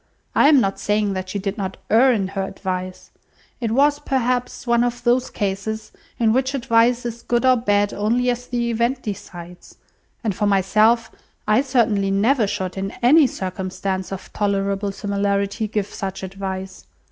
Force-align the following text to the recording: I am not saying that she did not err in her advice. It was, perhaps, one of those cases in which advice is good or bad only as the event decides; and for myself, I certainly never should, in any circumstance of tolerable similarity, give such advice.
I 0.33 0.49
am 0.49 0.59
not 0.59 0.79
saying 0.79 1.13
that 1.13 1.29
she 1.29 1.37
did 1.37 1.59
not 1.59 1.77
err 1.91 2.11
in 2.11 2.29
her 2.29 2.41
advice. 2.41 3.11
It 3.59 3.69
was, 3.71 3.99
perhaps, 3.99 4.65
one 4.65 4.83
of 4.83 5.03
those 5.03 5.29
cases 5.29 5.91
in 6.17 6.33
which 6.33 6.55
advice 6.55 7.05
is 7.05 7.21
good 7.21 7.45
or 7.45 7.55
bad 7.55 7.93
only 7.93 8.31
as 8.31 8.47
the 8.47 8.71
event 8.71 9.03
decides; 9.03 9.75
and 10.23 10.33
for 10.35 10.47
myself, 10.47 11.11
I 11.47 11.61
certainly 11.61 12.09
never 12.09 12.47
should, 12.47 12.77
in 12.77 12.89
any 13.03 13.27
circumstance 13.27 14.11
of 14.11 14.33
tolerable 14.33 14.91
similarity, 14.91 15.67
give 15.67 15.85
such 15.85 16.23
advice. 16.23 16.87